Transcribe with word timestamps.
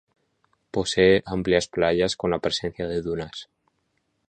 Posee 0.75 1.21
amplias 1.27 1.67
playas 1.67 2.15
con 2.15 2.31
la 2.31 2.39
presencia 2.39 2.87
de 2.87 3.03
dunas. 3.03 3.49